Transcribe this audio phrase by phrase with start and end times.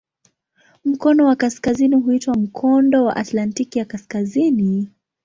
[0.85, 4.89] Mkono wa kaskazini huitwa "Mkondo wa Atlantiki ya Kaskazini".